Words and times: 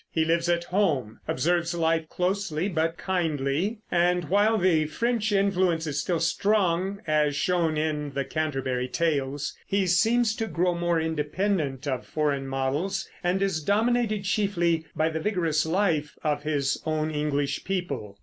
He 0.09 0.25
lives 0.25 0.49
at 0.49 0.63
home, 0.63 1.19
observes 1.27 1.75
life 1.75 2.09
closely 2.09 2.67
but 2.67 2.97
kindly, 2.97 3.77
and 3.91 4.29
while 4.29 4.57
the 4.57 4.85
French 4.87 5.31
influence 5.31 5.85
is 5.85 5.99
still 6.01 6.19
strong, 6.19 7.03
as 7.05 7.35
shown 7.35 7.77
in 7.77 8.11
the 8.15 8.25
Canterbury 8.25 8.87
Tales, 8.87 9.55
he 9.67 9.85
seems 9.85 10.35
to 10.37 10.47
grow 10.47 10.73
more 10.73 10.99
independent 10.99 11.87
of 11.87 12.03
foreign 12.07 12.47
models 12.47 13.07
and 13.23 13.43
is 13.43 13.61
dominated 13.61 14.23
chiefly 14.23 14.87
by 14.95 15.09
the 15.09 15.19
vigorous 15.19 15.67
life 15.67 16.17
of 16.23 16.41
his 16.41 16.81
own 16.83 17.11
English 17.11 17.63
people. 17.63 18.17